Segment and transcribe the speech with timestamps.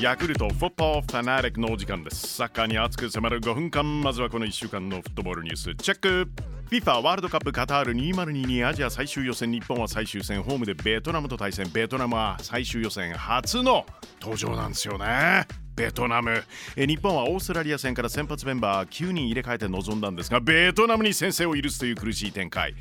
[0.00, 2.26] ヤクルトフォットファナリックのお時間です。
[2.26, 5.76] サッカーに熱く迫る5分間まずはこの1週間のフットボールニュース。
[5.76, 6.28] チェック。
[6.68, 11.70] FIFA ワールドカップカタール2022アジア最終予選日本は最終戦ホームでベトナムと対戦。
[11.72, 13.86] ベトナムは最終予選初の
[14.20, 15.46] 登場なんですよね。
[15.74, 16.42] ベトナム。
[16.76, 22.74] え日本はオーストラリア戦から先発メンバー9人入れ替えて臨んだんですがベトナムに先制を許すという苦しい展開。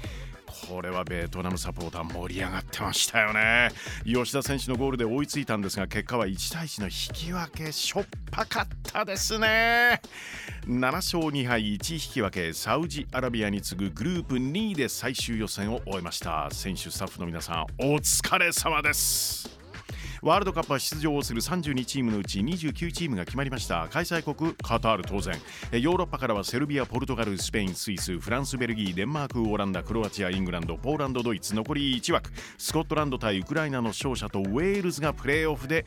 [0.67, 3.69] これはベトナムサポーター盛り上がってましたよね。
[4.05, 10.01] 吉田選手のゴールで追いついたんですが結果は1対1の引き分けしょっぱかったですね。
[10.67, 16.49] 7勝2敗1引き分けサウジアラビアに次ぐグループ2位で最終予選を終えました。
[16.51, 19.60] 選手スタッフの皆さんお疲れ様です。
[20.21, 23.87] ワールドカップは出場する32チームのうち29チームが決まりました。
[23.89, 25.35] 開催国カタール当然。
[25.71, 32.29] ヨーロッパからはセルビアポルトガルスペインスイスフランスベルギーデンマークオランダクロアチアイングランドポーランドドイツ残り1枠。
[32.59, 35.85] スコットランド対ウクライナの勝者とウェールズがプレーオフで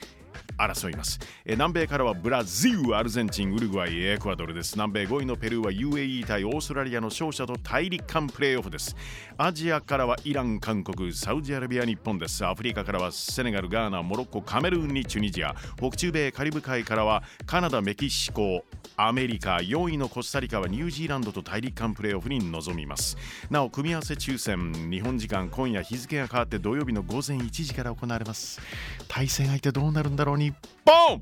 [0.59, 1.19] 争います。
[1.45, 4.75] 南米からはブラジルアルゼンチンウルグアイエクアドルです。
[4.75, 8.97] 南米5位のペルーは UAE 対オーストラリアの勝者と大陸間プレーオフです。
[9.37, 12.45] アジアからはイラン韓国サウジアラビア日本です。
[12.45, 15.55] アフリカからはセネガルガーナモロッコカメルーンにチュニジア。
[15.77, 18.65] 北中米カリブ海からはカナダメキシコ
[18.97, 19.57] アメリカ。
[19.57, 23.17] 4位のコスタリカはニュージーランドと大陸間プレーオフに臨みます。
[23.51, 24.91] なお組み合わせ抽選。
[24.91, 28.61] 日本時間今夜日付が変わって土曜日の午前1時から行われます。
[29.09, 30.44] 対戦相手どうなるんだろう？
[30.45, 31.21] 日本。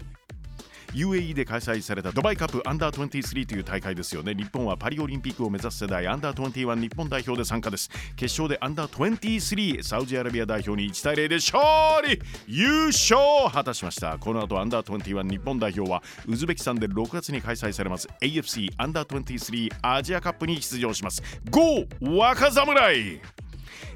[0.94, 4.34] UAE で開催されたドバイカップアンダー23という大会ですよね。
[4.34, 7.88] 日本はパリオリンピックを目指す世代アンダー21日本代表で参加です。
[8.14, 12.20] 決勝でアンダー23サウジアラビア代表に1対0で勝利。
[12.46, 14.18] 優勝を果たしました。
[14.18, 18.08] この後アンダー21日本代表はウズベキスタンで6月に開催されます。
[18.20, 21.22] AFC アンダー23アジアカップに出場します。
[21.48, 23.20] GO 若侍。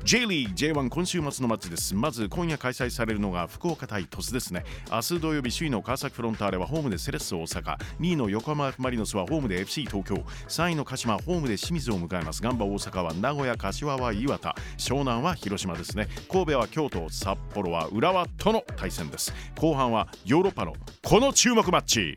[0.05, 1.95] J リーグ J1 今週末のマッチです。
[1.95, 4.64] まず今夜開催されるのが福岡対鳥栖ですね。
[4.90, 7.77] 明日土曜日首位の川崎フロンターレはホームでセレッソ大阪。
[8.01, 10.14] 2位の横浜マリノスはホームで FC 東京。
[10.48, 12.42] 3位の鹿島ホームで清水を迎えます。
[12.42, 14.55] ガンバ大阪は名古屋柏は岩田。
[14.78, 16.08] 湘南は広島ですね。
[16.30, 19.33] 神戸は京都札幌は浦和との対戦です。
[19.58, 22.17] 後半はヨーロッパのこの注目マッチ。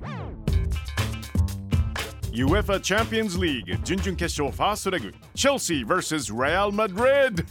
[2.39, 7.43] UEFA Champions League 準々決勝ファーストレグチェルシー vs レアル・マドリード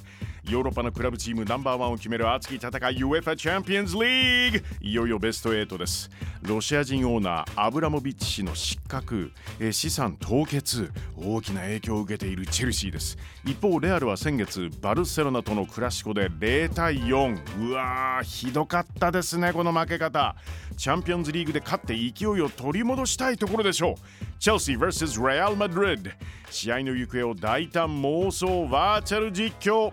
[0.49, 6.09] ヨーロッパのクラブチームナンバーワンを決める熱き戦い UEFA チャンピオンズリーグいよいよベスト8です。
[6.41, 9.31] ロシア人オーナーアブラモビッチ氏の失格。
[9.61, 10.91] え資産凍結。
[11.19, 13.19] 大きな影響を受けているチェルシーです。
[13.45, 20.35] 一方レアルは先月バルセロナとのクラシコで0対4うわーひどかったですねこの負け方。
[20.79, 23.95] チャンピオンズリーグで勝って勢いを取り戻したいところでしょう。
[24.39, 26.11] チェルシー vs レアル・マドリード。
[26.51, 29.93] 試合の行方を大胆妄想バーチャル実況。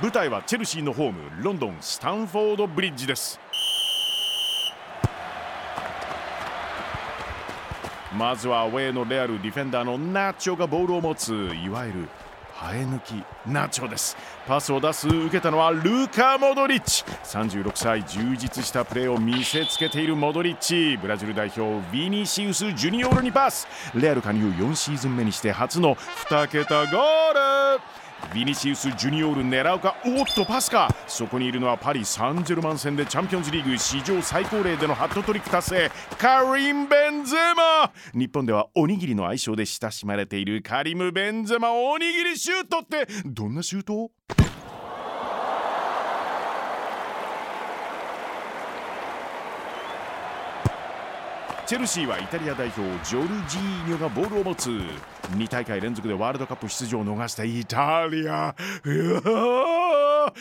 [0.00, 3.40] 舞台はチェルシーのホームロンドンスタンフォードブリッジです。
[8.16, 12.08] まずはアウェーのレアルディフェンダーのナチョがボールを持ついわゆる
[12.60, 14.16] 生え抜きナチョです。
[14.46, 17.02] パスを出す受けたのはルカ・モドリッチ。
[17.24, 20.96] 36歳充実したプレーを見せつけているモドリッチ。
[20.96, 23.66] ブラジル代表ヴィニシウス・ジュニオールにパス。
[23.96, 28.07] レアル加入4シーズン目にして初の2桁ゴール。
[28.32, 29.96] ヴィニシウス・ジュニオール狙うか？
[30.04, 30.94] おっとパスか。
[31.06, 35.90] そこにいるのはパリ・サンジェルマン戦でチャンピオンズリーグ史上最高齢でのハットトリック達成。
[36.18, 37.90] カリン・ベンゼマ。
[38.12, 41.72] 日本ではおにぎりの愛称で親しまれているカリム・ベンゼマ。
[41.72, 44.10] おにぎりシュートってどんなシュート？
[51.68, 54.70] チェルシーはイタリア代表ジョルジーニョがボールを持つ。
[54.70, 58.54] 2大会連続でワールドカップ出場を逃したイタリア。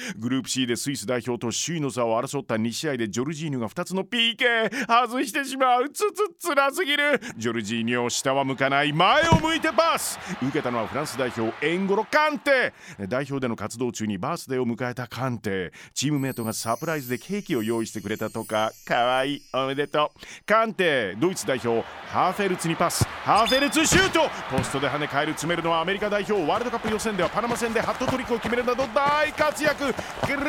[0.18, 5.90] グループ C でスイス代表と首位の座を争った2試合でジョルジーニョが2つの PK 外してしまう。
[5.90, 7.20] つつつらすぎる。
[7.38, 10.20] ジョルジーニョ下は向かない前を向いてパス。
[10.42, 12.74] 受けたのはフランス代表エンゴロカンテ。
[13.08, 15.72] 代表での活動中にバースデーを迎えたカンテ。
[15.94, 18.72] チームメイトがサプライズでケーキを用意してくれたとか。
[18.86, 19.42] かわいい。
[19.54, 20.46] おめでとう。
[20.46, 23.04] カンテドイツ代表ハーフェルツにパス。
[23.24, 24.30] ハーフェルツシュート。
[24.50, 29.77] ポストで跳ね返る詰めるのはアメリカ代表ワールドカップ予選ではパナマ戦でハットトリックを決めるなど大活躍。
[29.78, 29.94] ク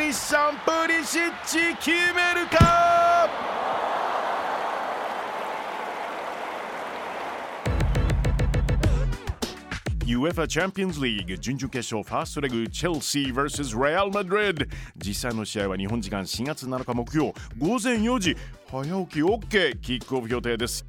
[0.00, 3.28] リスチャン・プリシッチ決めるか
[10.06, 14.64] ？UEFA チャンピオンズリーグ準々決勝ファーストレグチェルシー vs レアル・マドリード。
[14.96, 18.34] 実際の試合は日本時間4月7日木曜午前4時。
[18.70, 20.86] 早起き OK キックオフ予定です。